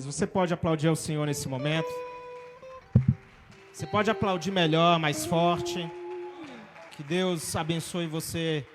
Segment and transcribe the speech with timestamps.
[0.00, 1.86] Você pode aplaudir ao Senhor nesse momento.
[3.70, 5.80] Você pode aplaudir melhor, mais forte.
[6.96, 8.66] Que Deus abençoe você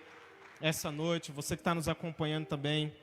[0.61, 1.31] essa noite.
[1.31, 2.93] Você que está nos acompanhando também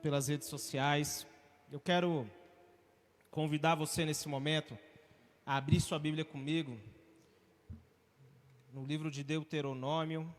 [0.00, 1.26] pelas redes sociais.
[1.72, 2.30] Eu quero
[3.28, 4.78] convidar você nesse momento
[5.44, 6.78] a abrir sua Bíblia comigo
[8.72, 10.32] no livro de Deuteronômio.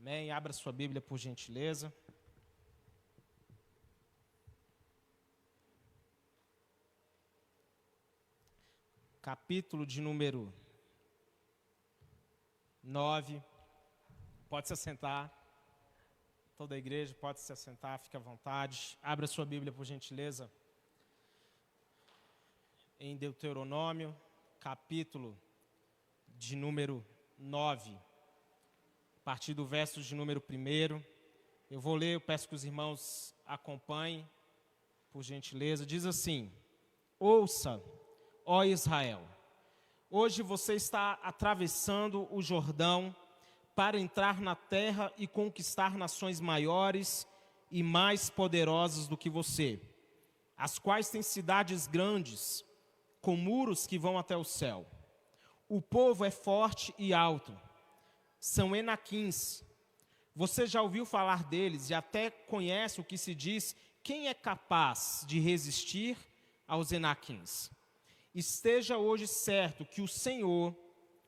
[0.00, 0.30] Amém.
[0.30, 1.92] Abra sua Bíblia por gentileza.
[9.22, 10.52] Capítulo de número
[12.82, 13.42] 9.
[14.48, 15.30] Pode se assentar.
[16.56, 18.98] Toda a igreja pode se assentar, fique à vontade.
[19.02, 20.50] Abra sua Bíblia, por gentileza.
[22.98, 24.16] Em Deuteronômio,
[24.58, 25.38] capítulo
[26.28, 27.04] de número
[27.38, 27.90] 9.
[27.90, 31.02] A partir do verso de número 1.
[31.70, 34.28] Eu vou ler, eu peço que os irmãos acompanhem,
[35.10, 35.86] por gentileza.
[35.86, 36.52] Diz assim:
[37.18, 37.82] Ouça
[38.52, 39.22] ó Israel,
[40.10, 43.14] hoje você está atravessando o Jordão
[43.76, 47.28] para entrar na terra e conquistar nações maiores
[47.70, 49.80] e mais poderosas do que você,
[50.58, 52.64] as quais têm cidades grandes,
[53.20, 54.84] com muros que vão até o céu.
[55.68, 57.56] O povo é forte e alto,
[58.40, 59.62] são enaquins.
[60.34, 65.24] Você já ouviu falar deles e até conhece o que se diz: quem é capaz
[65.24, 66.18] de resistir
[66.66, 67.70] aos enaquins?
[68.34, 70.76] Esteja hoje certo que o Senhor,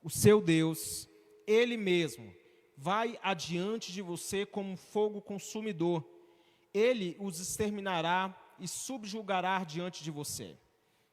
[0.03, 1.09] o seu Deus,
[1.47, 2.33] Ele mesmo,
[2.77, 6.05] vai adiante de você como fogo consumidor.
[6.72, 10.56] Ele os exterminará e subjugará diante de você.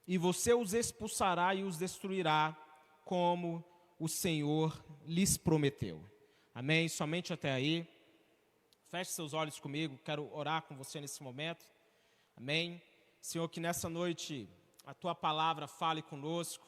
[0.07, 2.57] E você os expulsará e os destruirá,
[3.05, 3.63] como
[3.99, 6.03] o Senhor lhes prometeu.
[6.53, 6.87] Amém?
[6.87, 7.87] Somente até aí.
[8.87, 11.69] Feche seus olhos comigo, quero orar com você nesse momento.
[12.35, 12.81] Amém?
[13.21, 14.49] Senhor, que nessa noite
[14.85, 16.67] a tua palavra fale conosco,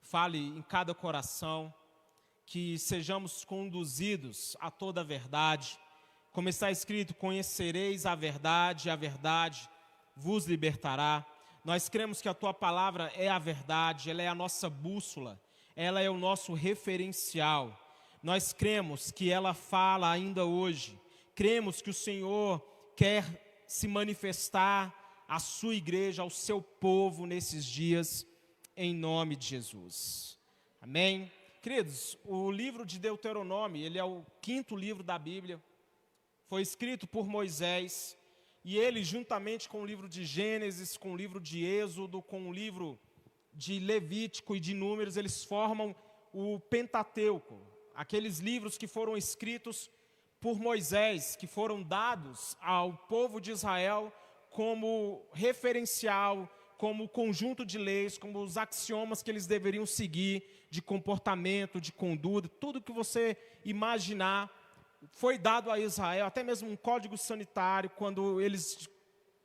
[0.00, 1.72] fale em cada coração,
[2.46, 5.78] que sejamos conduzidos a toda a verdade.
[6.32, 9.68] Como está escrito: Conhecereis a verdade, a verdade
[10.16, 11.24] vos libertará.
[11.64, 15.40] Nós cremos que a tua palavra é a verdade, ela é a nossa bússola,
[15.76, 17.78] ela é o nosso referencial.
[18.22, 20.98] Nós cremos que ela fala ainda hoje.
[21.34, 22.60] Cremos que o Senhor
[22.96, 24.94] quer se manifestar
[25.30, 28.26] a sua igreja, ao seu povo nesses dias,
[28.76, 30.36] em nome de Jesus.
[30.80, 31.30] Amém?
[31.62, 35.62] Queridos, o livro de Deuteronômio, ele é o quinto livro da Bíblia,
[36.48, 38.18] foi escrito por Moisés,
[38.64, 42.52] e ele, juntamente com o livro de Gênesis, com o livro de Êxodo, com o
[42.52, 42.98] livro
[43.54, 45.94] de Levítico e de Números, eles formam
[46.32, 47.64] o Pentateuco,
[47.94, 49.88] aqueles livros que foram escritos
[50.40, 54.12] por Moisés, que foram dados ao povo de Israel
[54.50, 61.80] como referencial, como conjunto de leis, como os axiomas que eles deveriam seguir de comportamento,
[61.80, 64.50] de conduta, tudo que você imaginar
[65.10, 68.88] foi dado a Israel, até mesmo um código sanitário, quando eles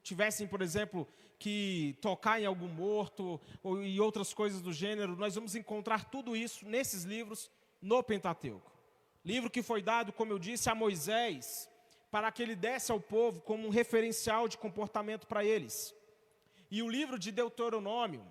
[0.03, 1.07] tivessem, por exemplo,
[1.39, 6.35] que tocar em algum morto ou, e outras coisas do gênero, nós vamos encontrar tudo
[6.35, 7.49] isso nesses livros
[7.81, 8.71] no Pentateuco.
[9.23, 11.69] Livro que foi dado, como eu disse, a Moisés,
[12.11, 15.93] para que ele desse ao povo como um referencial de comportamento para eles.
[16.71, 18.25] E o livro de Deuteronômio,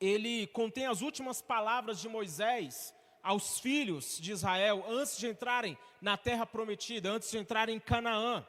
[0.00, 6.16] ele contém as últimas palavras de Moisés aos filhos de Israel antes de entrarem na
[6.16, 8.44] terra prometida, antes de entrarem em Canaã,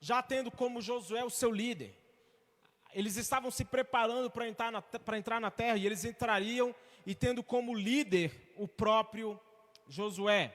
[0.00, 1.96] já tendo como Josué o seu líder.
[2.92, 6.74] Eles estavam se preparando para entrar, na, para entrar na terra e eles entrariam
[7.06, 9.38] e tendo como líder o próprio
[9.88, 10.52] Josué.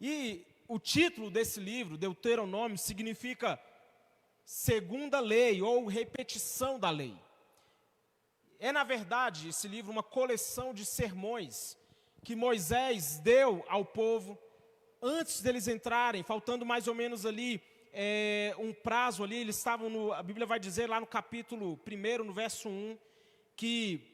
[0.00, 3.60] E o título desse livro, Deuteronômio, significa
[4.44, 7.16] segunda lei ou repetição da lei.
[8.58, 11.76] É, na verdade, esse livro uma coleção de sermões
[12.22, 14.38] que Moisés deu ao povo
[15.02, 20.12] antes deles entrarem, faltando mais ou menos ali é, um prazo ali, eles estavam no,
[20.12, 22.98] a Bíblia vai dizer lá no capítulo 1, no verso 1,
[23.54, 24.13] que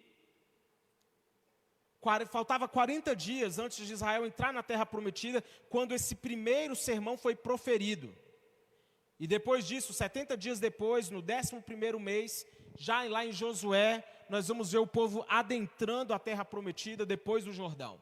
[2.30, 7.36] Faltava 40 dias antes de Israel entrar na terra prometida, quando esse primeiro sermão foi
[7.36, 8.14] proferido.
[9.18, 12.46] E depois disso, 70 dias depois, no 11 mês,
[12.78, 17.52] já lá em Josué, nós vamos ver o povo adentrando a terra prometida depois do
[17.52, 18.00] Jordão.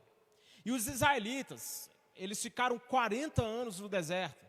[0.65, 4.47] E os israelitas, eles ficaram 40 anos no deserto.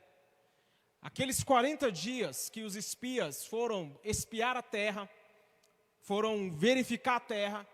[1.02, 5.10] Aqueles 40 dias que os espias foram espiar a terra,
[6.02, 7.68] foram verificar a terra,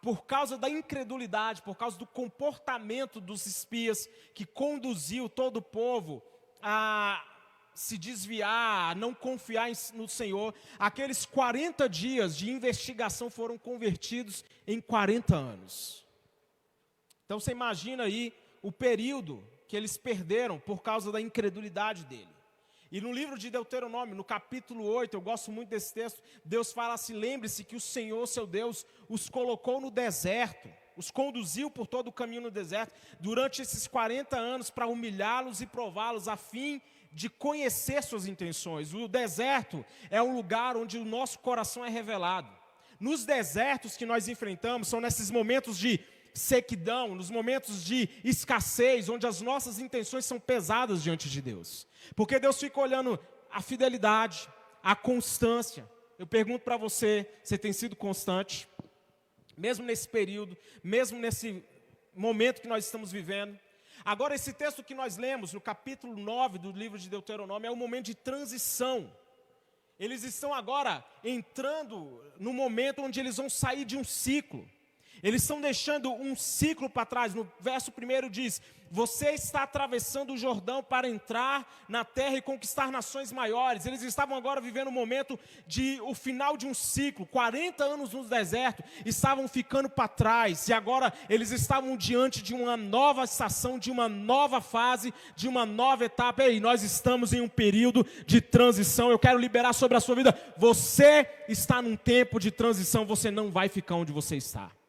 [0.00, 6.22] por causa da incredulidade, por causa do comportamento dos espias que conduziu todo o povo
[6.62, 7.24] a
[7.74, 14.80] se desviar, a não confiar no Senhor, aqueles 40 dias de investigação foram convertidos em
[14.80, 16.06] 40 anos.
[17.24, 22.28] Então você imagina aí o período que eles perderam por causa da incredulidade dele.
[22.92, 26.92] E no livro de Deuteronômio, no capítulo 8, eu gosto muito desse texto, Deus fala
[26.92, 32.08] assim: lembre-se que o Senhor, seu Deus, os colocou no deserto, os conduziu por todo
[32.08, 37.30] o caminho no deserto, durante esses 40 anos, para humilhá-los e prová-los, a fim de
[37.30, 38.92] conhecer suas intenções.
[38.92, 42.50] O deserto é um lugar onde o nosso coração é revelado.
[43.00, 45.98] Nos desertos que nós enfrentamos, são nesses momentos de
[46.34, 51.86] sequidão, nos momentos de escassez, onde as nossas intenções são pesadas diante de Deus.
[52.16, 53.18] Porque Deus fica olhando
[53.50, 54.48] a fidelidade,
[54.82, 55.88] a constância.
[56.18, 58.68] Eu pergunto para você, você tem sido constante?
[59.56, 61.62] Mesmo nesse período, mesmo nesse
[62.14, 63.58] momento que nós estamos vivendo?
[64.04, 67.76] Agora, esse texto que nós lemos, no capítulo 9 do livro de Deuteronômio, é um
[67.76, 69.12] momento de transição.
[69.98, 74.68] Eles estão agora entrando no momento onde eles vão sair de um ciclo.
[75.22, 77.32] Eles estão deixando um ciclo para trás.
[77.32, 78.60] No verso primeiro diz:
[78.90, 83.86] Você está atravessando o Jordão para entrar na terra e conquistar nações maiores.
[83.86, 87.24] Eles estavam agora vivendo um momento de o final de um ciclo.
[87.24, 90.66] 40 anos no deserto, estavam ficando para trás.
[90.66, 95.64] E agora eles estavam diante de uma nova estação, de uma nova fase, de uma
[95.64, 96.48] nova etapa.
[96.48, 99.08] E nós estamos em um período de transição.
[99.08, 100.36] Eu quero liberar sobre a sua vida.
[100.56, 104.81] Você está num tempo de transição, você não vai ficar onde você está.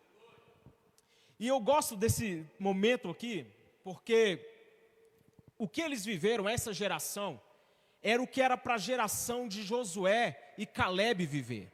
[1.43, 3.45] E eu gosto desse momento aqui,
[3.83, 4.39] porque
[5.57, 7.37] o que eles viveram, essa geração,
[8.01, 11.69] era o que era para a geração de Josué e Caleb viver.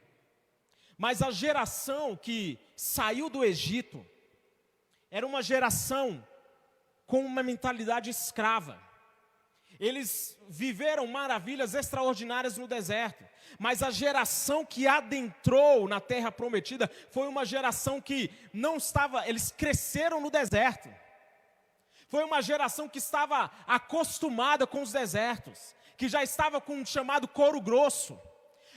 [0.98, 4.04] Mas a geração que saiu do Egito
[5.08, 6.20] era uma geração
[7.06, 8.76] com uma mentalidade escrava.
[9.80, 13.24] Eles viveram maravilhas extraordinárias no deserto,
[13.58, 19.50] mas a geração que adentrou na terra prometida foi uma geração que não estava, eles
[19.50, 20.88] cresceram no deserto.
[22.10, 27.26] Foi uma geração que estava acostumada com os desertos, que já estava com o chamado
[27.26, 28.20] couro grosso.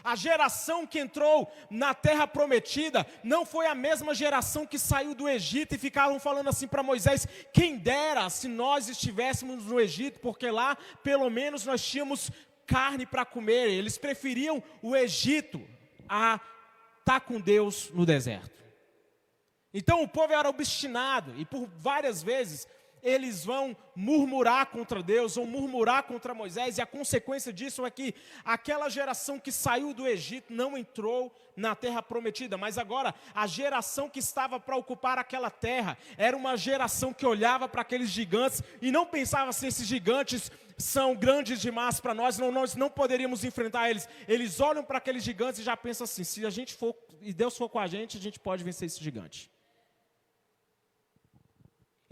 [0.04, 5.30] A geração que entrou na terra prometida não foi a mesma geração que saiu do
[5.30, 10.52] Egito e ficaram falando assim para Moisés: quem dera se nós estivéssemos no Egito, porque
[10.52, 12.30] lá pelo menos nós tínhamos
[12.68, 13.70] carne para comer.
[13.70, 15.62] Eles preferiam o Egito
[16.10, 16.36] a
[17.00, 18.52] estar tá com Deus no deserto.
[19.74, 22.68] Então o povo era obstinado e por várias vezes
[23.04, 28.16] eles vão murmurar contra Deus, vão murmurar contra Moisés, e a consequência disso é que
[28.44, 34.10] aquela geração que saiu do Egito não entrou na terra prometida, mas agora a geração
[34.10, 38.92] que estava para ocupar aquela terra era uma geração que olhava para aqueles gigantes e
[38.92, 43.90] não pensava se esses gigantes são grandes demais para nós, não, nós não poderíamos enfrentar
[43.90, 44.10] eles.
[44.28, 47.56] Eles olham para aqueles gigantes e já pensam assim: se a gente for e Deus
[47.56, 49.53] for com a gente, a gente pode vencer esse gigante.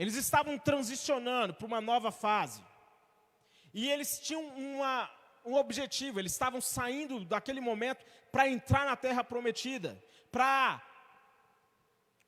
[0.01, 2.63] Eles estavam transicionando para uma nova fase.
[3.71, 5.07] E eles tinham uma,
[5.45, 10.81] um objetivo, eles estavam saindo daquele momento para entrar na terra prometida, para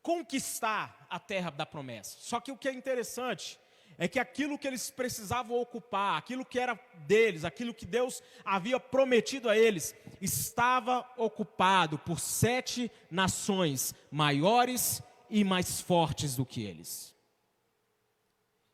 [0.04, 2.16] conquistar a terra da promessa.
[2.20, 3.60] Só que o que é interessante
[3.98, 8.80] é que aquilo que eles precisavam ocupar, aquilo que era deles, aquilo que Deus havia
[8.80, 17.13] prometido a eles, estava ocupado por sete nações maiores e mais fortes do que eles.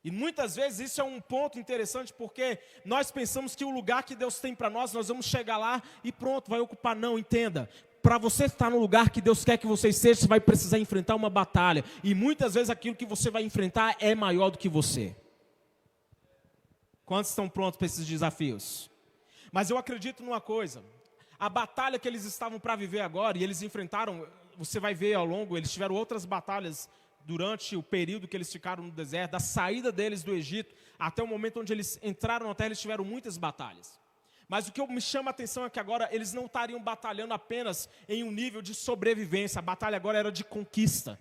[0.03, 4.15] E muitas vezes isso é um ponto interessante porque nós pensamos que o lugar que
[4.15, 6.95] Deus tem para nós, nós vamos chegar lá e pronto, vai ocupar.
[6.95, 7.69] Não, entenda.
[8.01, 11.15] Para você estar no lugar que Deus quer que você esteja, você vai precisar enfrentar
[11.15, 11.83] uma batalha.
[12.01, 15.15] E muitas vezes aquilo que você vai enfrentar é maior do que você.
[17.05, 18.89] Quantos estão prontos para esses desafios?
[19.51, 20.81] Mas eu acredito numa coisa:
[21.37, 24.25] a batalha que eles estavam para viver agora, e eles enfrentaram,
[24.57, 26.87] você vai ver ao longo, eles tiveram outras batalhas
[27.29, 31.27] durante o período que eles ficaram no deserto, da saída deles do Egito até o
[31.27, 33.99] momento onde eles entraram na terra, eles tiveram muitas batalhas.
[34.47, 37.87] Mas o que me chama a atenção é que agora eles não estariam batalhando apenas
[38.07, 41.19] em um nível de sobrevivência, a batalha agora era de conquista.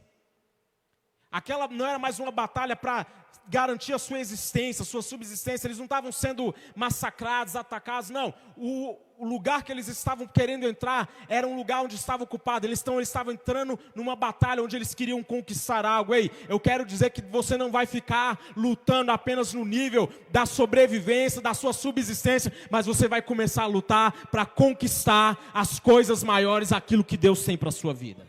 [1.31, 3.07] Aquela não era mais uma batalha para
[3.49, 8.33] garantir a sua existência, a sua subsistência, eles não estavam sendo massacrados, atacados, não.
[8.57, 12.79] O, o, lugar que eles estavam querendo entrar era um lugar onde estava ocupado, eles,
[12.79, 16.15] estão, eles estavam entrando numa batalha onde eles queriam conquistar algo.
[16.15, 21.41] Ei, eu quero dizer que você não vai ficar lutando apenas no nível da sobrevivência,
[21.41, 27.05] da sua subsistência, mas você vai começar a lutar para conquistar as coisas maiores, aquilo
[27.05, 28.28] que Deus tem para a sua vida.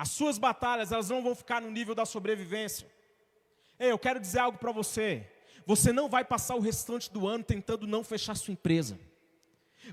[0.00, 2.90] As suas batalhas, elas não vão ficar no nível da sobrevivência.
[3.78, 5.30] Ei, eu quero dizer algo para você.
[5.66, 8.98] você não vai passar o restante do ano tentando não fechar sua empresa.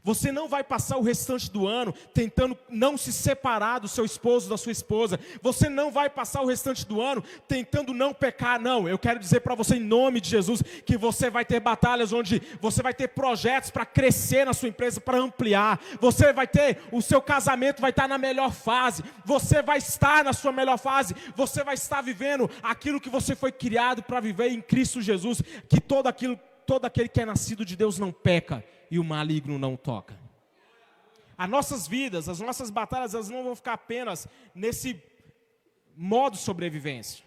[0.03, 4.49] Você não vai passar o restante do ano tentando não se separar do seu esposo,
[4.49, 5.19] da sua esposa.
[5.41, 8.59] Você não vai passar o restante do ano tentando não pecar.
[8.59, 12.13] Não, eu quero dizer para você, em nome de Jesus, que você vai ter batalhas
[12.13, 15.79] onde você vai ter projetos para crescer na sua empresa, para ampliar.
[15.99, 19.03] Você vai ter, o seu casamento vai estar na melhor fase.
[19.25, 21.15] Você vai estar na sua melhor fase.
[21.35, 25.41] Você vai estar vivendo aquilo que você foi criado para viver em Cristo Jesus.
[25.67, 29.57] Que todo aquilo, todo aquele que é nascido de Deus não peca e o maligno
[29.57, 30.17] não toca.
[31.37, 35.01] As nossas vidas, as nossas batalhas, elas não vão ficar apenas nesse
[35.95, 37.23] modo sobrevivência.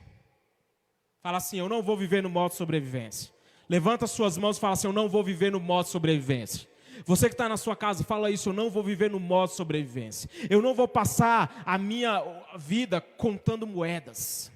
[1.23, 3.33] Fala assim, eu não vou viver no modo sobrevivência.
[3.69, 6.69] Levanta suas mãos e fala assim, eu não vou viver no modo sobrevivência.
[7.05, 10.29] Você que está na sua casa, fala isso, eu não vou viver no modo sobrevivência.
[10.49, 12.23] Eu não vou passar a minha
[12.59, 14.51] vida contando moedas.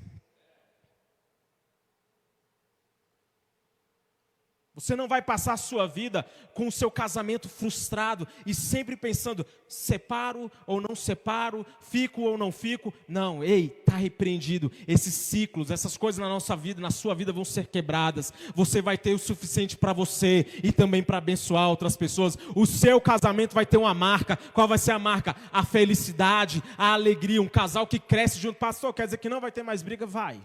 [4.75, 9.47] Você não vai passar a sua vida com o seu casamento frustrado e sempre pensando,
[9.69, 12.93] separo ou não separo, fico ou não fico.
[13.07, 14.73] Não, ei, está repreendido.
[14.89, 18.33] Esses ciclos, essas coisas na nossa vida, na sua vida vão ser quebradas.
[18.53, 22.37] Você vai ter o suficiente para você e também para abençoar outras pessoas.
[22.53, 24.37] O seu casamento vai ter uma marca.
[24.53, 25.37] Qual vai ser a marca?
[25.53, 27.41] A felicidade, a alegria.
[27.41, 28.59] Um casal que cresce junto.
[28.59, 30.05] Pastor, quer dizer que não vai ter mais briga?
[30.05, 30.43] Vai,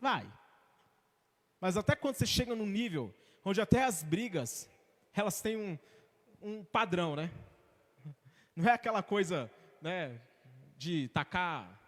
[0.00, 0.26] vai.
[1.60, 3.12] Mas até quando você chega no nível
[3.48, 4.68] onde até as brigas,
[5.14, 5.78] elas têm um,
[6.42, 7.30] um padrão, né?
[8.54, 9.50] Não é aquela coisa,
[9.80, 10.20] né,
[10.76, 11.80] de tacar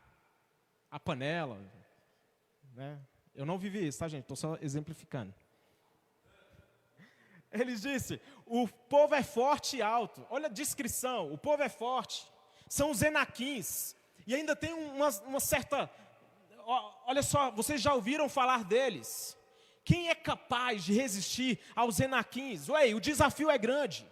[0.90, 1.60] a panela,
[2.72, 2.98] né?
[3.34, 4.22] Eu não vivi isso, tá, gente?
[4.22, 5.34] Estou só exemplificando.
[7.52, 10.26] Ele disse: o povo é forte e alto.
[10.30, 12.26] Olha a descrição: o povo é forte.
[12.68, 13.94] São os enaquins.
[14.26, 15.90] E ainda tem uma, uma certa.
[17.06, 19.36] Olha só, vocês já ouviram falar deles.
[19.90, 22.68] Quem é capaz de resistir aos enaquins?
[22.68, 24.06] Ué, o desafio é grande.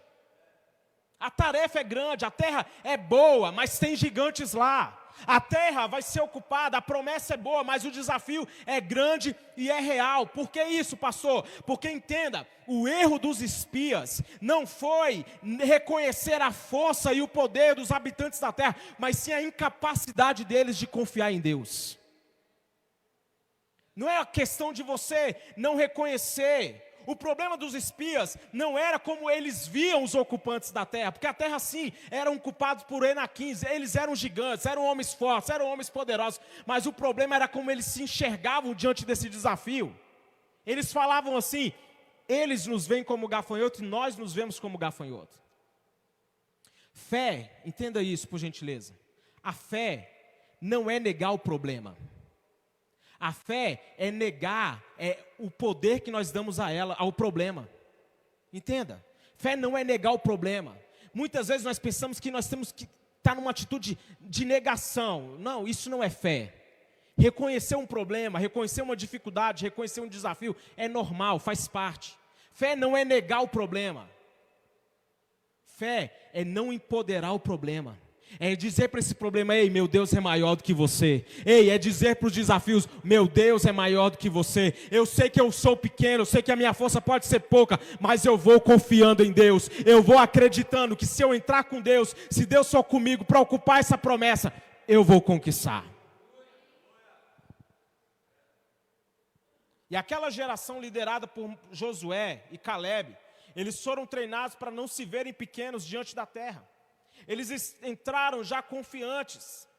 [1.17, 5.09] A tarefa é grande, a terra é boa, mas tem gigantes lá.
[5.25, 9.71] A terra vai ser ocupada, a promessa é boa, mas o desafio é grande e
[9.71, 10.27] é real.
[10.27, 11.45] Por que isso, pastor?
[11.65, 15.25] Porque entenda, o erro dos espias não foi
[15.61, 20.77] reconhecer a força e o poder dos habitantes da terra, mas sim a incapacidade deles
[20.77, 21.98] de confiar em Deus.
[23.99, 27.01] Não é a questão de você não reconhecer.
[27.05, 31.33] O problema dos espias não era como eles viam os ocupantes da terra, porque a
[31.33, 36.39] terra sim eram ocupados por enaquins, eles eram gigantes, eram homens fortes, eram homens poderosos,
[36.65, 39.93] mas o problema era como eles se enxergavam diante desse desafio.
[40.65, 41.73] Eles falavam assim:
[42.25, 45.37] eles nos veem como gafanhoto e nós nos vemos como gafanhoto.
[46.93, 48.97] Fé, entenda isso por gentileza.
[49.43, 50.09] A fé
[50.61, 51.97] não é negar o problema.
[53.19, 57.69] A fé é negar é, o poder que nós damos a ela, ao problema.
[58.53, 59.03] Entenda?
[59.35, 60.77] Fé não é negar o problema.
[61.13, 65.37] Muitas vezes nós pensamos que nós temos que estar numa atitude de negação.
[65.37, 66.53] Não, isso não é fé.
[67.17, 72.17] Reconhecer um problema, reconhecer uma dificuldade, reconhecer um desafio é normal, faz parte.
[72.53, 74.09] Fé não é negar o problema.
[75.65, 77.97] Fé é não empoderar o problema.
[78.37, 81.25] É dizer para esse problema, ei, meu Deus é maior do que você.
[81.45, 84.73] Ei, é dizer para os desafios, meu Deus é maior do que você.
[84.91, 87.79] Eu sei que eu sou pequeno, eu sei que a minha força pode ser pouca,
[87.99, 89.69] mas eu vou confiando em Deus.
[89.85, 93.79] Eu vou acreditando que se eu entrar com Deus, se Deus for comigo para ocupar
[93.79, 94.53] essa promessa,
[94.87, 95.85] eu vou conquistar.
[99.89, 103.17] E aquela geração liderada por Josué e Caleb,
[103.55, 106.63] eles foram treinados para não se verem pequenos diante da terra.
[107.29, 109.69] Eles entraram já confiantes.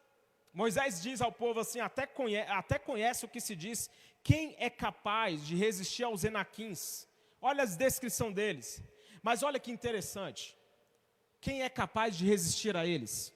[0.54, 3.90] Moisés diz ao povo assim: até conhece, até conhece o que se diz,
[4.22, 7.08] quem é capaz de resistir aos enaquins?
[7.42, 8.80] Olha a descrição deles.
[9.20, 10.56] Mas olha que interessante.
[11.40, 13.34] Quem é capaz de resistir a eles?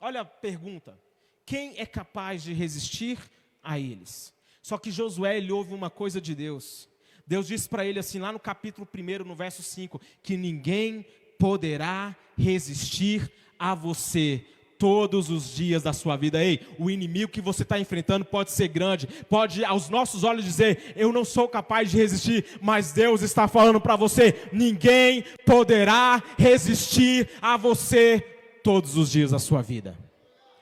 [0.00, 0.96] Olha a pergunta.
[1.44, 3.18] Quem é capaz de resistir
[3.60, 4.32] a eles?
[4.62, 6.88] Só que Josué, ele ouve uma coisa de Deus.
[7.26, 11.04] Deus disse para ele assim, lá no capítulo 1, no verso 5, que ninguém
[11.42, 14.46] poderá resistir a você
[14.78, 16.40] todos os dias da sua vida.
[16.42, 20.92] Ei, o inimigo que você está enfrentando pode ser grande, pode aos nossos olhos dizer:
[20.94, 27.28] Eu não sou capaz de resistir, mas Deus está falando para você: ninguém poderá resistir
[27.42, 28.20] a você
[28.62, 29.98] todos os dias da sua vida.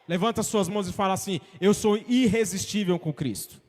[0.08, 3.60] Levanta suas mãos e fala assim: Eu sou irresistível com Cristo.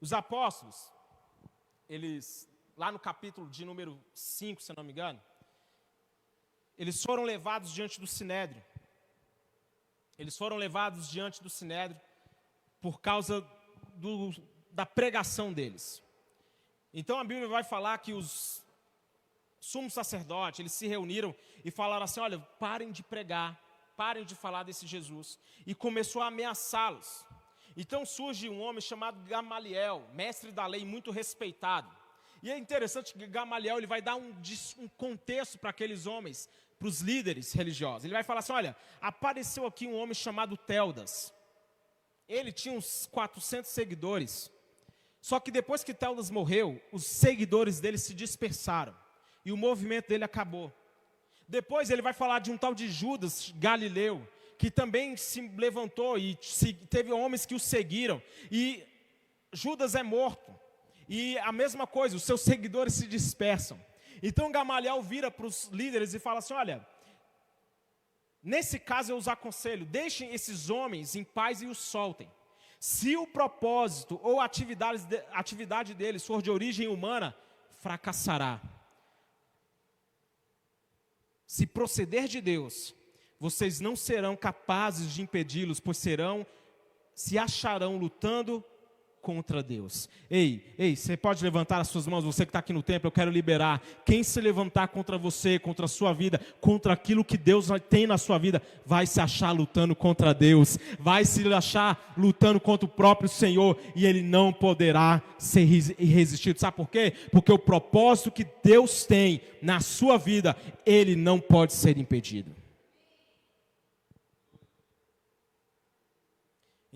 [0.00, 0.97] Os apóstolos,
[1.88, 5.20] eles, lá no capítulo de número 5, se não me engano,
[6.76, 8.64] eles foram levados diante do Sinédrio.
[10.18, 12.00] Eles foram levados diante do Sinédrio
[12.80, 13.40] por causa
[13.94, 14.32] do,
[14.70, 16.02] da pregação deles.
[16.92, 18.62] Então a Bíblia vai falar que os
[19.60, 23.60] sumos sacerdotes, eles se reuniram e falaram assim: olha, parem de pregar,
[23.96, 25.38] parem de falar desse Jesus.
[25.66, 27.24] E começou a ameaçá-los.
[27.80, 31.88] Então surge um homem chamado Gamaliel, mestre da lei, muito respeitado.
[32.42, 34.34] E é interessante que Gamaliel ele vai dar um,
[34.78, 38.04] um contexto para aqueles homens, para os líderes religiosos.
[38.04, 41.32] Ele vai falar assim: olha, apareceu aqui um homem chamado Teldas.
[42.28, 44.50] Ele tinha uns 400 seguidores.
[45.20, 48.94] Só que depois que Teldas morreu, os seguidores dele se dispersaram.
[49.44, 50.72] E o movimento dele acabou.
[51.46, 54.26] Depois ele vai falar de um tal de Judas Galileu,
[54.58, 56.36] que também se levantou e
[56.90, 58.20] teve homens que o seguiram.
[58.50, 58.84] E
[59.52, 60.52] Judas é morto.
[61.08, 63.80] E a mesma coisa, os seus seguidores se dispersam.
[64.20, 66.86] Então Gamaliel vira para os líderes e fala assim: olha,
[68.42, 72.28] nesse caso eu os aconselho, deixem esses homens em paz e os soltem.
[72.80, 77.34] Se o propósito ou atividade, atividade deles for de origem humana,
[77.78, 78.60] fracassará.
[81.46, 82.94] Se proceder de Deus,
[83.40, 86.46] vocês não serão capazes de impedi-los, pois serão,
[87.14, 88.64] se acharão lutando
[89.20, 90.08] contra Deus.
[90.30, 93.12] Ei, ei, você pode levantar as suas mãos, você que está aqui no templo, eu
[93.12, 93.82] quero liberar.
[94.04, 98.16] Quem se levantar contra você, contra a sua vida, contra aquilo que Deus tem na
[98.16, 103.28] sua vida, vai se achar lutando contra Deus, vai se achar lutando contra o próprio
[103.28, 106.58] Senhor, e ele não poderá ser resistido.
[106.58, 107.12] Sabe por quê?
[107.30, 112.57] Porque o propósito que Deus tem na sua vida, ele não pode ser impedido.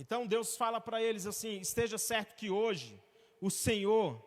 [0.03, 3.01] Então Deus fala para eles assim: esteja certo que hoje
[3.41, 4.21] o Senhor,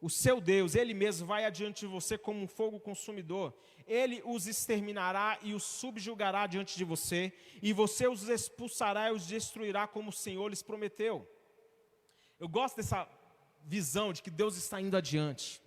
[0.00, 3.54] o seu Deus, Ele mesmo vai adiante de você como um fogo consumidor.
[3.86, 9.24] Ele os exterminará e os subjugará diante de você, e você os expulsará e os
[9.24, 11.26] destruirá como o Senhor lhes prometeu.
[12.40, 13.08] Eu gosto dessa
[13.64, 15.62] visão de que Deus está indo adiante.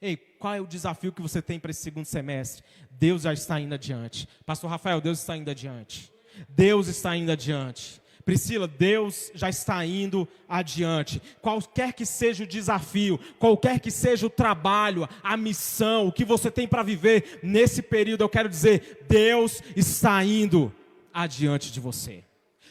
[0.00, 2.62] Ei, qual é o desafio que você tem para esse segundo semestre?
[2.90, 4.28] Deus já está indo adiante.
[4.44, 6.12] Pastor Rafael, Deus está indo adiante.
[6.50, 8.00] Deus está indo adiante.
[8.28, 11.18] Priscila, Deus já está indo adiante.
[11.40, 16.50] Qualquer que seja o desafio, qualquer que seja o trabalho, a missão, o que você
[16.50, 20.70] tem para viver nesse período, eu quero dizer, Deus está indo
[21.10, 22.22] adiante de você.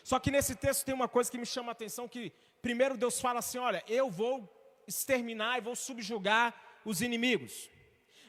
[0.04, 3.20] Só que nesse texto tem uma coisa que me chama a atenção que primeiro Deus
[3.20, 4.48] fala assim, olha, eu vou
[4.88, 6.54] exterminar e vou subjugar
[6.86, 7.68] os inimigos.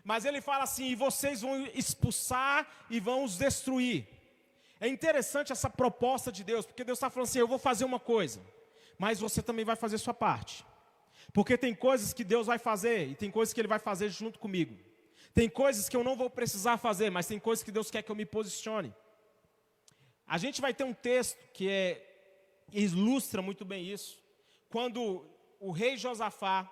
[0.03, 4.07] Mas ele fala assim, e vocês vão expulsar e vão os destruir.
[4.81, 7.99] É interessante essa proposta de Deus, porque Deus está falando assim: eu vou fazer uma
[7.99, 8.41] coisa,
[8.99, 10.65] mas você também vai fazer sua parte.
[11.33, 14.39] Porque tem coisas que Deus vai fazer e tem coisas que Ele vai fazer junto
[14.39, 14.77] comigo.
[15.35, 18.11] Tem coisas que eu não vou precisar fazer, mas tem coisas que Deus quer que
[18.11, 18.95] eu me posicione.
[20.27, 22.05] A gente vai ter um texto que é,
[22.73, 24.23] ilustra muito bem isso.
[24.69, 25.25] Quando
[25.61, 26.71] o rei Josafá,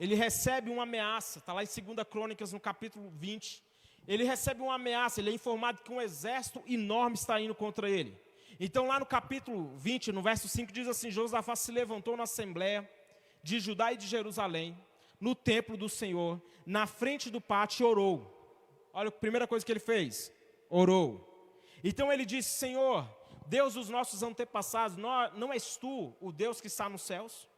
[0.00, 3.62] ele recebe uma ameaça, está lá em 2 Crônicas, no capítulo 20
[4.06, 8.16] ele recebe uma ameaça, ele é informado que um exército enorme está indo contra ele.
[8.58, 12.88] Então, lá no capítulo 20, no verso 5, diz assim: Josafá se levantou na assembleia
[13.42, 14.76] de Judá e de Jerusalém,
[15.20, 18.90] no templo do Senhor, na frente do pátio, e orou.
[18.92, 20.32] Olha a primeira coisa que ele fez:
[20.68, 21.28] orou.
[21.82, 23.08] Então ele disse: Senhor,
[23.46, 27.48] Deus dos nossos antepassados, não és tu o Deus que está nos céus?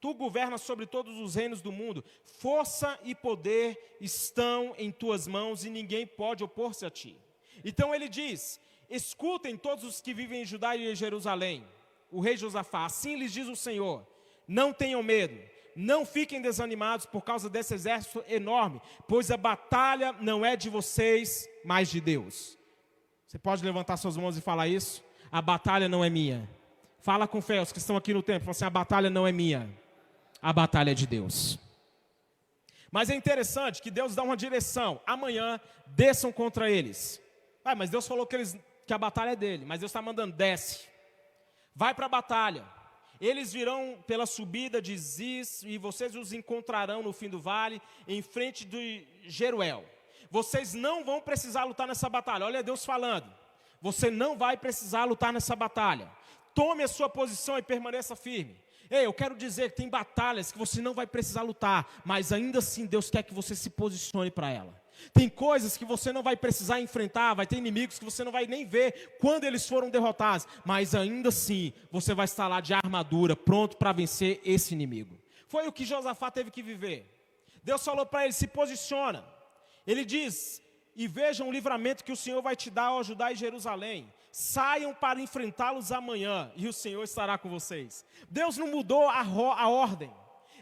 [0.00, 2.04] Tu governas sobre todos os reinos do mundo.
[2.24, 7.16] Força e poder estão em tuas mãos e ninguém pode opor-se a ti.
[7.64, 11.66] Então ele diz: Escutem todos os que vivem em Judá e em Jerusalém.
[12.10, 14.06] O rei Josafá, assim lhes diz o Senhor:
[14.46, 15.36] Não tenham medo,
[15.74, 21.48] não fiquem desanimados por causa desse exército enorme, pois a batalha não é de vocês,
[21.64, 22.56] mas de Deus.
[23.26, 25.02] Você pode levantar suas mãos e falar isso?
[25.30, 26.48] A batalha não é minha.
[27.00, 29.32] Fala com fé, os que estão aqui no templo, fala assim: a batalha não é
[29.32, 29.68] minha
[30.40, 31.58] a batalha de Deus.
[32.90, 35.00] Mas é interessante que Deus dá uma direção.
[35.06, 37.20] Amanhã desçam contra eles.
[37.64, 39.64] Ah, mas Deus falou que, eles, que a batalha é dele.
[39.66, 40.88] Mas Deus está mandando, desce.
[41.74, 42.64] Vai para a batalha.
[43.20, 48.22] Eles virão pela subida de Ziz e vocês os encontrarão no fim do vale, em
[48.22, 49.84] frente de Jeruel.
[50.30, 52.46] Vocês não vão precisar lutar nessa batalha.
[52.46, 53.26] Olha Deus falando.
[53.80, 56.10] Você não vai precisar lutar nessa batalha.
[56.54, 58.56] Tome a sua posição e permaneça firme.
[58.90, 62.58] Ei, eu quero dizer que tem batalhas que você não vai precisar lutar, mas ainda
[62.60, 64.80] assim Deus quer que você se posicione para ela.
[65.12, 68.46] Tem coisas que você não vai precisar enfrentar, vai ter inimigos que você não vai
[68.46, 73.36] nem ver quando eles foram derrotados, mas ainda assim você vai estar lá de armadura,
[73.36, 75.16] pronto para vencer esse inimigo.
[75.46, 77.06] Foi o que Josafá teve que viver.
[77.62, 79.24] Deus falou para ele: se posiciona.
[79.86, 80.60] Ele diz:
[80.98, 84.12] e vejam o livramento que o Senhor vai te dar ao Judá e Jerusalém.
[84.32, 88.04] Saiam para enfrentá-los amanhã, e o Senhor estará com vocês.
[88.28, 90.10] Deus não mudou a, a ordem.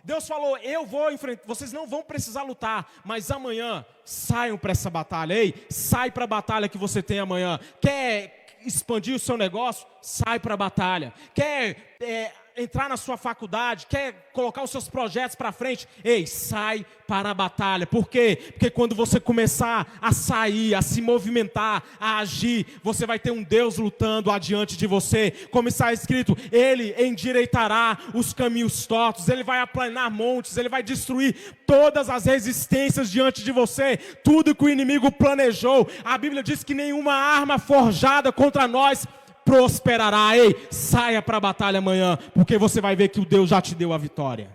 [0.05, 4.91] Deus falou: Eu vou enfrentar, vocês não vão precisar lutar, mas amanhã saiam para essa
[4.91, 5.33] batalha.
[5.33, 7.59] Ei, sai para a batalha que você tem amanhã.
[7.81, 9.87] Quer expandir o seu negócio?
[10.03, 11.15] Sai para a batalha.
[11.35, 11.97] Quer.
[11.99, 17.31] É, entrar na sua faculdade, quer colocar os seus projetos para frente, ei, sai para
[17.31, 17.87] a batalha.
[17.87, 18.39] Por quê?
[18.53, 23.43] Porque quando você começar a sair, a se movimentar, a agir, você vai ter um
[23.43, 25.31] Deus lutando adiante de você.
[25.51, 31.57] Como está escrito, ele endireitará os caminhos tortos, ele vai aplanar montes, ele vai destruir
[31.67, 35.89] todas as resistências diante de você, tudo que o inimigo planejou.
[36.05, 39.07] A Bíblia diz que nenhuma arma forjada contra nós
[39.47, 40.37] prosperará.
[40.37, 43.75] Ei, saia para a batalha amanhã, porque você vai ver que o Deus já te
[43.77, 44.51] deu a vitória.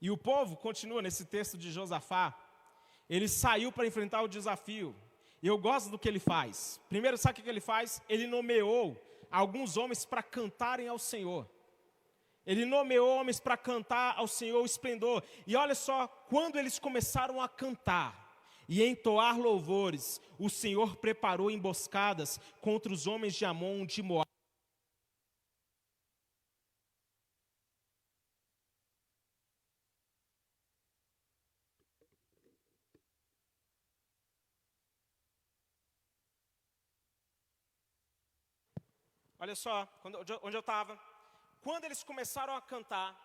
[0.00, 2.34] E o povo continua nesse texto de Josafá.
[3.10, 4.94] Ele saiu para enfrentar o desafio.
[5.42, 6.80] E eu gosto do que ele faz.
[6.88, 8.00] Primeiro, sabe o que ele faz?
[8.08, 8.96] Ele nomeou
[9.30, 11.48] alguns homens para cantarem ao Senhor.
[12.46, 15.22] Ele nomeou homens para cantar ao Senhor o esplendor.
[15.46, 18.27] E olha só, quando eles começaram a cantar,
[18.68, 24.28] e entoar louvores, o Senhor preparou emboscadas contra os homens de Amon de Moab.
[39.40, 40.98] Olha só, quando, onde eu estava.
[41.62, 43.16] Quando eles começaram a cantar,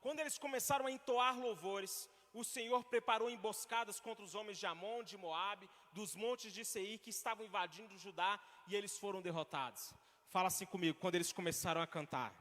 [0.00, 5.02] quando eles começaram a entoar louvores, o Senhor preparou emboscadas contra os homens de Amon,
[5.02, 9.94] de Moabe, dos montes de Seir que estavam invadindo Judá e eles foram derrotados.
[10.28, 12.34] Fala assim comigo, quando eles começaram a cantar.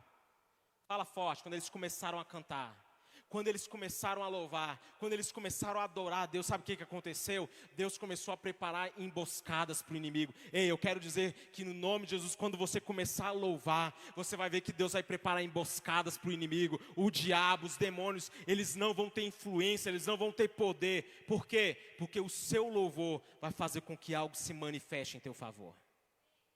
[0.88, 2.91] Fala forte, quando eles começaram a cantar
[3.32, 6.84] quando eles começaram a louvar, quando eles começaram a adorar Deus, sabe o que, que
[6.84, 7.50] aconteceu?
[7.78, 10.34] Deus começou a preparar emboscadas para o inimigo.
[10.52, 14.36] Ei, eu quero dizer que no nome de Jesus, quando você começar a louvar, você
[14.36, 16.78] vai ver que Deus vai preparar emboscadas para o inimigo.
[16.94, 21.24] O diabo, os demônios, eles não vão ter influência, eles não vão ter poder.
[21.26, 21.78] Por quê?
[21.98, 25.74] Porque o seu louvor vai fazer com que algo se manifeste em teu favor.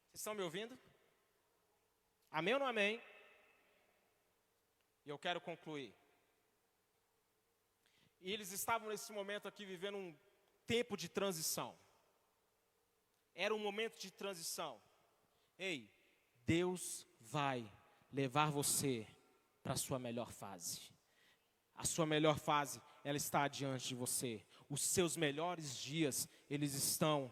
[0.10, 0.78] Vocês estão me ouvindo?
[2.30, 3.02] Amém ou não amém?
[5.06, 5.96] E eu quero concluir.
[8.26, 10.18] E eles estavam nesse momento aqui vivendo um
[10.66, 11.78] tempo de transição.
[13.36, 14.82] Era um momento de transição.
[15.60, 15.88] Ei,
[16.44, 17.72] Deus vai
[18.12, 19.06] levar você
[19.62, 20.82] para a sua melhor fase.
[21.76, 24.44] A sua melhor fase, ela está adiante de você.
[24.68, 27.32] Os seus melhores dias, eles estão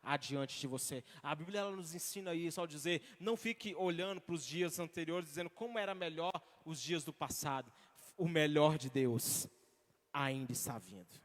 [0.00, 1.02] adiante de você.
[1.24, 5.30] A Bíblia ela nos ensina isso ao dizer: não fique olhando para os dias anteriores
[5.30, 7.72] dizendo como era melhor os dias do passado.
[8.16, 9.48] O melhor de Deus
[10.14, 11.20] ainda está vindo.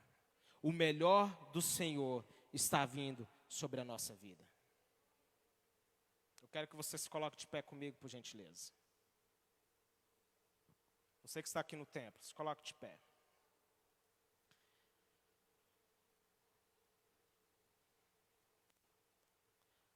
[0.63, 4.43] O melhor do Senhor está vindo sobre a nossa vida.
[6.41, 8.73] Eu quero que você se coloque de pé comigo, por gentileza.
[11.21, 12.99] Você que está aqui no templo, se coloque de pé.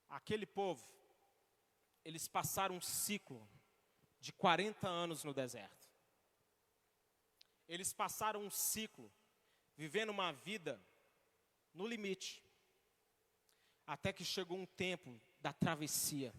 [0.08, 0.88] Aquele povo,
[2.06, 3.50] eles passaram um ciclo
[4.22, 5.83] de 40 anos no deserto
[7.74, 9.12] eles passaram um ciclo,
[9.76, 10.80] vivendo uma vida
[11.74, 12.44] no limite,
[13.88, 16.32] até que chegou um tempo da travessia,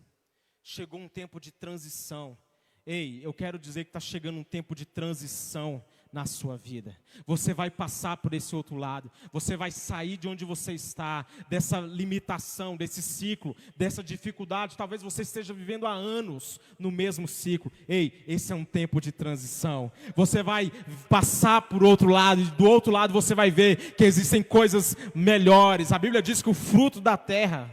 [0.62, 2.38] chegou um tempo de transição.
[2.86, 6.96] Ei, eu quero dizer que está chegando um tempo de transição na sua vida.
[7.26, 9.10] Você vai passar por esse outro lado.
[9.32, 14.76] Você vai sair de onde você está, dessa limitação, desse ciclo, dessa dificuldade.
[14.76, 17.72] Talvez você esteja vivendo há anos no mesmo ciclo.
[17.88, 19.90] Ei, esse é um tempo de transição.
[20.14, 20.70] Você vai
[21.08, 25.90] passar por outro lado, e do outro lado você vai ver que existem coisas melhores.
[25.90, 27.68] A Bíblia diz que o fruto da terra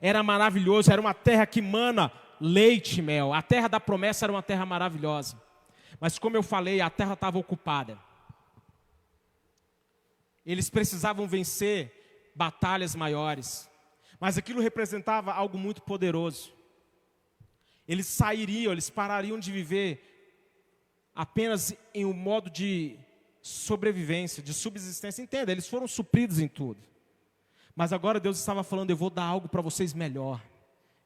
[0.00, 3.34] era maravilhoso, era uma terra que mana leite e mel.
[3.34, 5.41] A terra da promessa era uma terra maravilhosa.
[6.02, 7.96] Mas como eu falei, a terra estava ocupada.
[10.44, 13.70] Eles precisavam vencer batalhas maiores.
[14.18, 16.52] Mas aquilo representava algo muito poderoso.
[17.86, 20.02] Eles sairiam, eles parariam de viver
[21.14, 22.98] apenas em um modo de
[23.40, 25.22] sobrevivência, de subsistência.
[25.22, 26.82] Entenda, eles foram supridos em tudo.
[27.76, 30.42] Mas agora Deus estava falando: eu vou dar algo para vocês melhor.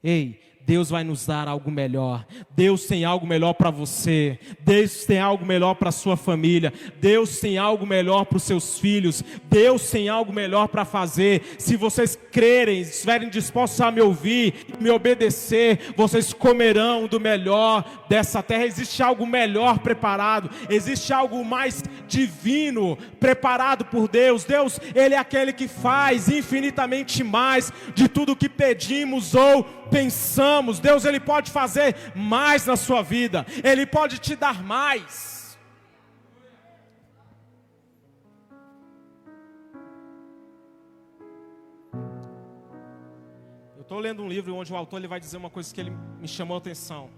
[0.03, 2.27] Ei, Deus vai nos dar algo melhor.
[2.57, 4.37] Deus tem algo melhor para você.
[4.65, 6.73] Deus tem algo melhor para sua família.
[7.01, 9.23] Deus tem algo melhor para os seus filhos.
[9.49, 11.55] Deus tem algo melhor para fazer.
[11.57, 18.43] Se vocês crerem, estiverem dispostos a me ouvir, me obedecer, vocês comerão do melhor dessa
[18.43, 18.67] terra.
[18.67, 20.51] Existe algo melhor preparado.
[20.69, 24.43] Existe algo mais divino, preparado por Deus.
[24.43, 30.56] Deus, Ele é aquele que faz infinitamente mais de tudo que pedimos ou pensamos.
[30.81, 35.37] Deus, Ele pode fazer mais na sua vida, Ele pode te dar mais.
[43.87, 45.91] estou lendo um livro onde o autor ele vai dizer uma coisa que ele
[46.21, 47.09] me chamou a atenção.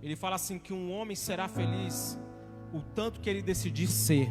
[0.00, 2.18] Ele fala assim que um homem será feliz
[2.72, 4.30] o tanto que ele decidir ser.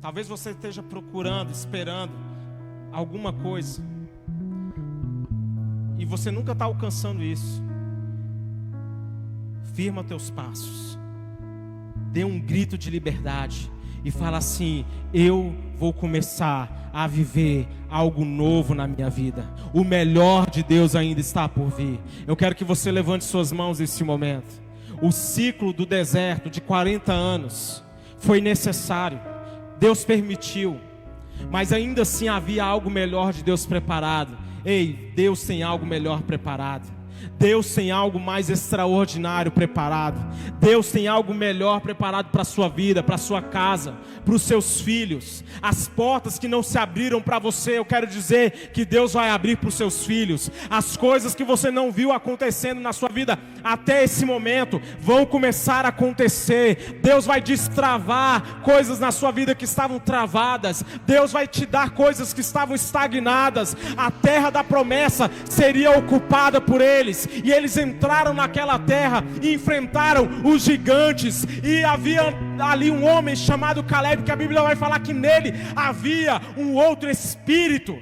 [0.00, 2.12] Talvez você esteja procurando, esperando
[2.94, 3.82] alguma coisa.
[5.98, 7.62] E você nunca está alcançando isso.
[9.74, 10.98] Firma teus passos.
[12.12, 13.70] Dê um grito de liberdade
[14.04, 19.44] e fala assim: Eu vou começar a viver algo novo na minha vida.
[19.72, 22.00] O melhor de Deus ainda está por vir.
[22.26, 24.62] Eu quero que você levante suas mãos nesse momento.
[25.02, 27.82] O ciclo do deserto de 40 anos
[28.18, 29.20] foi necessário.
[29.80, 30.78] Deus permitiu.
[31.50, 34.36] Mas ainda assim havia algo melhor de Deus preparado.
[34.64, 36.93] Ei, Deus tem algo melhor preparado.
[37.38, 40.20] Deus tem algo mais extraordinário preparado.
[40.60, 44.42] Deus tem algo melhor preparado para a sua vida, para a sua casa, para os
[44.42, 45.44] seus filhos.
[45.60, 49.56] As portas que não se abriram para você, eu quero dizer que Deus vai abrir
[49.56, 50.50] para os seus filhos.
[50.70, 55.84] As coisas que você não viu acontecendo na sua vida até esse momento vão começar
[55.84, 57.00] a acontecer.
[57.02, 60.84] Deus vai destravar coisas na sua vida que estavam travadas.
[61.06, 63.76] Deus vai te dar coisas que estavam estagnadas.
[63.96, 70.28] A terra da promessa seria ocupada por eles e eles entraram naquela terra e enfrentaram
[70.42, 72.22] os gigantes, e havia
[72.58, 77.10] ali um homem chamado Caleb, que a Bíblia vai falar que nele havia um outro
[77.10, 77.98] espírito.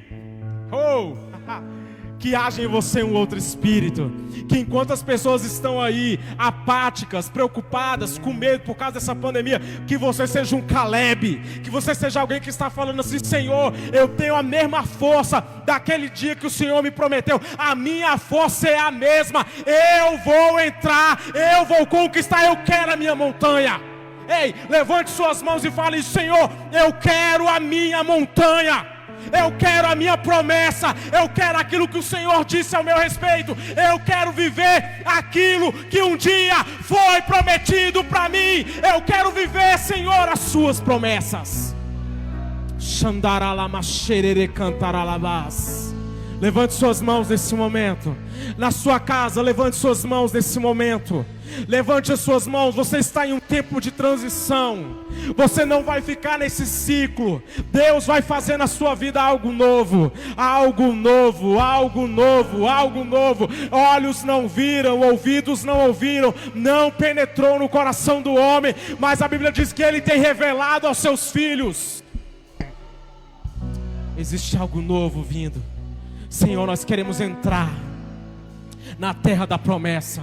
[0.71, 1.32] Oh!
[2.23, 4.11] Que haja em você um outro espírito.
[4.49, 9.97] Que enquanto as pessoas estão aí apáticas, preocupadas, com medo por causa dessa pandemia, que
[9.97, 14.37] você seja um Caleb, que você seja alguém que está falando assim: Senhor, eu tenho
[14.37, 18.91] a mesma força daquele dia que o Senhor me prometeu, a minha força é a
[18.91, 23.81] mesma, eu vou entrar, eu vou conquistar, eu quero a minha montanha.
[24.29, 28.92] Ei, levante suas mãos e fale: Senhor, eu quero a minha montanha
[29.33, 33.57] eu quero a minha promessa, eu quero aquilo que o Senhor disse ao meu respeito,
[33.91, 40.29] eu quero viver aquilo que um dia foi prometido para mim, eu quero viver, Senhor,
[40.29, 41.75] as Suas promessas.
[42.79, 45.95] Xandaralama xerere cantaralabás.
[46.43, 48.17] Levante suas mãos nesse momento.
[48.59, 51.25] Na sua casa, levante suas mãos nesse momento.
[51.69, 52.75] Levante as suas mãos.
[52.75, 55.05] Você está em um tempo de transição.
[55.37, 57.41] Você não vai ficar nesse ciclo.
[57.71, 63.49] Deus vai fazer na sua vida algo novo, algo novo, algo novo, algo novo.
[63.71, 69.53] Olhos não viram, ouvidos não ouviram, não penetrou no coração do homem, mas a Bíblia
[69.53, 72.03] diz que ele tem revelado aos seus filhos.
[74.19, 75.72] Existe algo novo vindo.
[76.33, 77.71] Senhor, nós queremos entrar
[78.99, 80.23] na terra da promessa.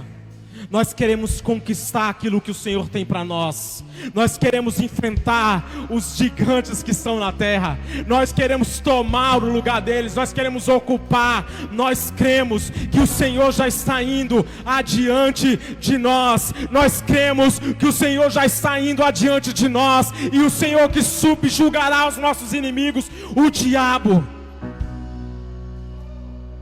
[0.68, 3.84] Nós queremos conquistar aquilo que o Senhor tem para nós.
[4.12, 7.78] Nós queremos enfrentar os gigantes que estão na terra.
[8.08, 10.16] Nós queremos tomar o lugar deles.
[10.16, 11.46] Nós queremos ocupar.
[11.70, 16.52] Nós cremos que o Senhor já está indo adiante de nós.
[16.72, 20.12] Nós cremos que o Senhor já está indo adiante de nós.
[20.32, 24.39] E o Senhor que subjugará os nossos inimigos, o diabo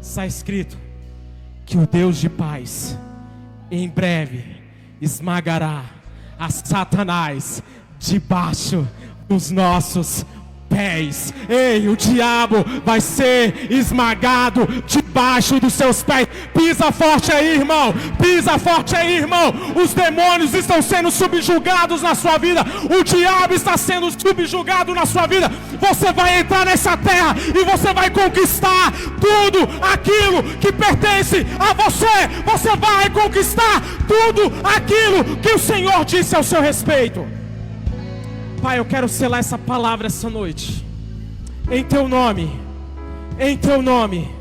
[0.08, 0.78] está escrito
[1.66, 2.98] que o Deus de paz
[3.70, 4.42] em breve
[5.02, 5.84] esmagará
[6.38, 7.62] a Satanás
[7.98, 8.88] debaixo
[9.28, 10.24] dos nossos
[10.66, 11.34] pés.
[11.46, 14.66] Ei, o diabo vai ser esmagado
[15.18, 16.28] debaixo dos seus pés.
[16.54, 17.92] Pisa forte aí, irmão.
[18.22, 19.52] Pisa forte aí, irmão.
[19.74, 22.64] Os demônios estão sendo subjugados na sua vida.
[22.88, 25.50] O diabo está sendo subjugado na sua vida.
[25.80, 32.28] Você vai entrar nessa terra e você vai conquistar tudo aquilo que pertence a você.
[32.46, 37.26] Você vai conquistar tudo aquilo que o Senhor disse ao seu respeito.
[38.62, 40.84] Pai, eu quero selar essa palavra essa noite.
[41.70, 42.50] Em teu nome,
[43.38, 44.37] em teu nome,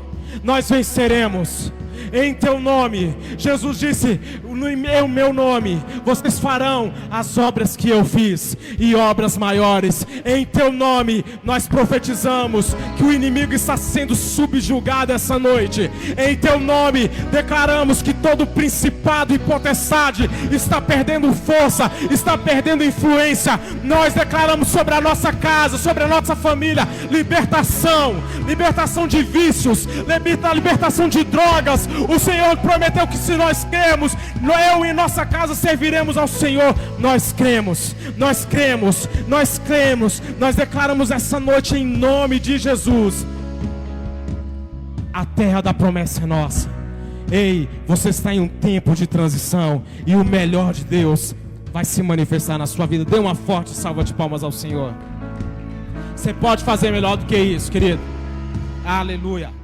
[0.48, 1.70] nós venceremos
[2.12, 3.16] em teu nome.
[3.36, 10.06] Jesus disse: No meu nome vocês farão as obras que eu fiz e obras maiores.
[10.24, 15.90] Em teu nome nós profetizamos que o inimigo está sendo subjugado essa noite.
[16.16, 23.58] Em teu nome declaramos que todo principado e potestade está perdendo força, está perdendo influência.
[23.84, 28.16] Nós declaramos sobre a nossa casa, sobre a nossa família, libertação,
[28.46, 29.86] libertação de vícios,
[30.54, 34.16] libertação de drogas, O Senhor prometeu que se nós cremos,
[34.72, 36.74] eu e nossa casa serviremos ao Senhor.
[36.98, 40.22] Nós cremos, nós cremos, nós cremos.
[40.38, 43.26] Nós declaramos essa noite em nome de Jesus.
[45.12, 46.68] A terra da promessa é nossa.
[47.30, 51.34] Ei, você está em um tempo de transição e o melhor de Deus
[51.72, 53.04] vai se manifestar na sua vida.
[53.04, 54.94] Dê uma forte salva de palmas ao Senhor.
[56.16, 58.00] Você pode fazer melhor do que isso, querido.
[58.84, 59.58] Aleluia.